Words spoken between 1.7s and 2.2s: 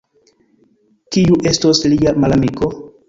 lia